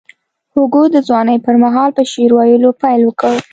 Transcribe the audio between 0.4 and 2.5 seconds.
هوګو د ځوانۍ پر مهال په شعر